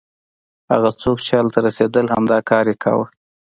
هغه 0.71 0.89
څوک 1.01 1.17
چې 1.25 1.31
هلته 1.39 1.59
رسېدل 1.67 2.05
همدا 2.15 2.39
کار 2.49 2.65
یې 2.71 2.75
کاوه. 2.83 3.05